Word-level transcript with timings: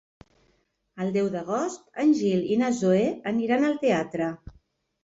El 1.05 1.13
deu 1.17 1.29
d'agost 1.35 1.85
en 2.05 2.17
Gil 2.23 2.45
i 2.55 2.59
na 2.63 2.73
Zoè 2.81 3.05
aniran 3.35 3.71
al 3.71 3.81
teatre. 3.87 4.35